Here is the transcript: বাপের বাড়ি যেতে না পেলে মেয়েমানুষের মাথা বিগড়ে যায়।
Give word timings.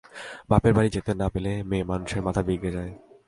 বাপের 0.49 0.73
বাড়ি 0.73 0.89
যেতে 0.89 1.11
না 1.21 1.27
পেলে 1.33 1.51
মেয়েমানুষের 1.69 2.21
মাথা 2.27 2.41
বিগড়ে 2.47 2.71
যায়। 2.71 2.93